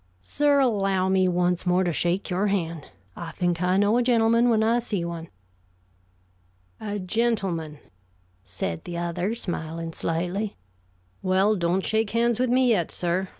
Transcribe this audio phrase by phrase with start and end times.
[0.19, 2.87] Sir, allow me once more to shake your hand.
[3.15, 5.27] I think I know a gentleman when I see one."
[6.79, 7.77] "A gentleman,"
[8.43, 10.55] said the other, smiling slightly.
[11.21, 13.29] "Well, don't shake hands with me yet, sir.